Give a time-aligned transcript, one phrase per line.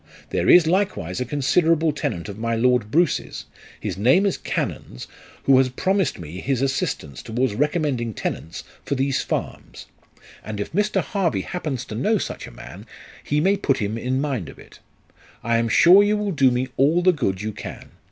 [0.31, 3.45] There is likewise a considerable tenant of my lord Bruce's,
[3.79, 5.05] his name is Cannons,
[5.43, 9.85] who has promised me his assistance towards recommending tenants for these farms.
[10.43, 11.03] And if Mr.
[11.03, 12.87] Harvey happens to know such a man,
[13.23, 14.79] he may piit him in mind of it.
[15.43, 17.91] I am sure you will do me all the good you can.